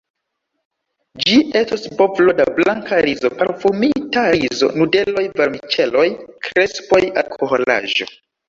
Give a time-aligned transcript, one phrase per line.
[1.25, 6.07] Ĝi estos bovlo da blanka rizo, parfumita rizo, nudeloj, vermiĉeloj,
[6.49, 8.11] krespoj, alkoholaĵo.